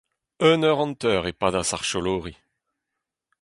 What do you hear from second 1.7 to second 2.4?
ar cholori.